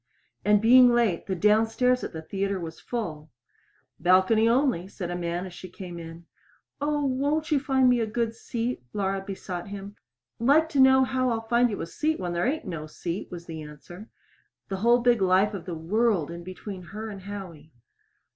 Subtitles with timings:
[0.43, 3.29] And being late, the downstairs at the theater was full.
[3.99, 6.25] "Balcony only," said a man as she came in.
[6.81, 9.95] "Oh, won't you find me a good seat?" Laura besought him.
[10.39, 13.45] "Like to know how I'll find you a seat when there ain't no seat," was
[13.45, 14.09] the answer
[14.69, 17.71] the whole big life of the world in between her and Howie!